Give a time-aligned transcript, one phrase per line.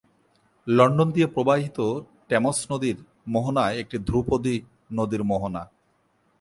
[0.67, 1.77] London দিয়ে প্রবাহিত
[2.29, 2.97] Thames নদীর
[3.27, 4.55] মোহনা একটি ধ্রুপদী
[4.93, 5.61] নদীর মোহনা।